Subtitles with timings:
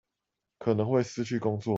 [0.57, 1.69] 可能會失去工作